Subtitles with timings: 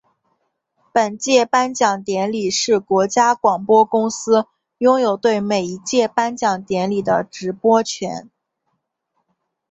[0.91, 4.47] 本届颁奖典礼是国家广播公司
[4.79, 8.27] 拥有对每一届颁奖典礼的直播权。